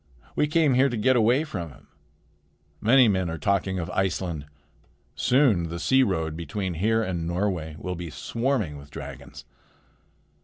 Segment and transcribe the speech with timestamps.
[0.35, 1.87] We came here to get away from him.
[2.81, 4.47] Many men are talking of Iceland.
[5.13, 9.45] Soon the sea road between here and Norway will be swarming with dragons."